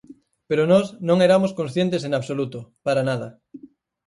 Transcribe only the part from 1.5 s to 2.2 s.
conscientes en